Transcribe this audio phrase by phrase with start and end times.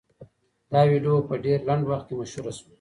[0.71, 2.67] دا ویډیو په ډېر لنډ وخت کې مشهوره شوه.